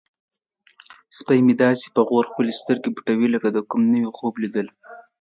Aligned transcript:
سپی 1.17 1.39
مې 1.45 1.53
داسې 1.63 1.87
په 1.95 2.01
غور 2.07 2.25
خپلې 2.31 2.51
سترګې 2.59 2.89
پټوي 2.95 3.27
لکه 3.35 3.47
د 3.51 3.57
کوم 3.69 3.81
نوي 3.93 4.09
خوب 4.17 4.33
لیدل. 4.43 4.67